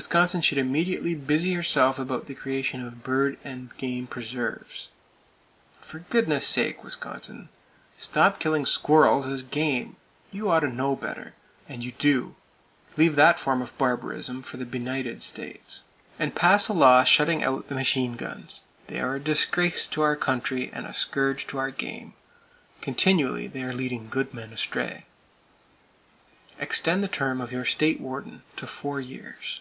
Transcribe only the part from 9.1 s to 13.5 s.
as "game!" You ought to know better—and you do! Leave that